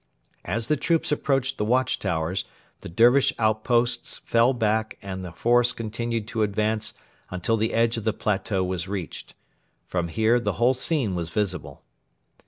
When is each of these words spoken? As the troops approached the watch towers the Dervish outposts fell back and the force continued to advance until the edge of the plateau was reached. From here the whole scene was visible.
As 0.45 0.67
the 0.67 0.77
troops 0.77 1.11
approached 1.11 1.59
the 1.59 1.63
watch 1.63 1.99
towers 1.99 2.43
the 2.79 2.89
Dervish 2.89 3.33
outposts 3.37 4.17
fell 4.17 4.51
back 4.51 4.97
and 5.03 5.23
the 5.23 5.31
force 5.31 5.73
continued 5.73 6.27
to 6.29 6.41
advance 6.41 6.95
until 7.29 7.55
the 7.55 7.71
edge 7.71 7.97
of 7.97 8.03
the 8.03 8.11
plateau 8.11 8.63
was 8.63 8.87
reached. 8.87 9.35
From 9.85 10.07
here 10.07 10.39
the 10.39 10.53
whole 10.53 10.73
scene 10.73 11.13
was 11.13 11.29
visible. 11.29 11.83